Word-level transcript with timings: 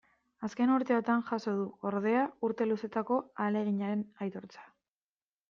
Azken 0.45 0.71
urteotan 0.75 1.21
jaso 1.27 1.53
du, 1.57 1.67
ordea, 1.89 2.23
urte 2.49 2.67
luzetako 2.71 3.19
ahaleginaren 3.27 4.03
aitortza. 4.27 4.67